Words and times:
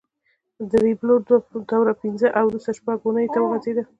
د 0.69 0.71
ریبلو 0.85 1.15
دوره 1.71 1.93
پینځه 2.01 2.27
او 2.37 2.43
وروسته 2.47 2.71
شپږ 2.79 2.97
اوونیو 3.01 3.31
ته 3.33 3.39
وغځېده. 3.41 3.83